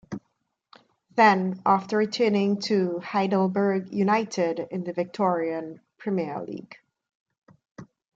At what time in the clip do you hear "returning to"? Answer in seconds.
1.95-2.97